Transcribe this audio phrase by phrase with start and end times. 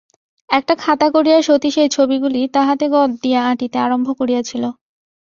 [0.49, 4.63] একটা খাতা করিয়া সতীশ এই ছবিগুলি তাহাতে গঁদ দিয়া আঁটিতে আরম্ভ করিয়াছিল।